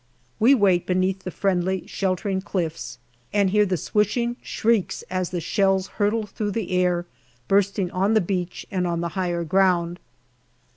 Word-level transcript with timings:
We 0.39 0.55
wait 0.55 0.87
beneath 0.87 1.21
the 1.25 1.29
friendly, 1.29 1.85
sheltering 1.85 2.41
cliffs, 2.41 2.97
and 3.31 3.51
hear 3.51 3.67
the 3.67 3.77
swishing 3.77 4.35
shrieks 4.41 5.03
as 5.11 5.29
the 5.29 5.39
shells 5.39 5.89
hurtle 6.01 6.25
through 6.25 6.53
the 6.53 6.71
air, 6.71 7.05
bursting 7.47 7.91
on 7.91 8.15
the 8.15 8.19
beach 8.21 8.65
and 8.71 8.87
on 8.87 9.01
the 9.01 9.09
higher 9.09 9.43
ground. 9.43 9.99